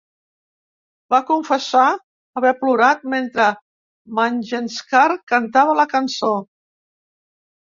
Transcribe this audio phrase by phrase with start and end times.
[1.13, 1.83] Va confessar
[2.41, 3.51] haver plorat mentre
[4.21, 6.33] Mangeshkar cantava la cançó.